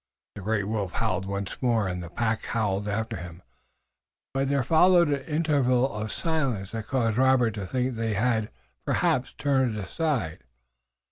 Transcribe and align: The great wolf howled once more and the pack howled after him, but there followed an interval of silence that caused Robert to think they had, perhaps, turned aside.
The 0.33 0.41
great 0.41 0.67
wolf 0.67 0.93
howled 0.93 1.27
once 1.27 1.57
more 1.61 1.87
and 1.87 2.01
the 2.01 2.09
pack 2.09 2.43
howled 2.45 2.87
after 2.87 3.17
him, 3.17 3.43
but 4.33 4.49
there 4.49 4.63
followed 4.63 5.09
an 5.09 5.23
interval 5.25 5.93
of 5.95 6.11
silence 6.11 6.71
that 6.71 6.87
caused 6.87 7.19
Robert 7.19 7.51
to 7.53 7.67
think 7.67 7.93
they 7.93 8.15
had, 8.15 8.49
perhaps, 8.83 9.33
turned 9.33 9.77
aside. 9.77 10.39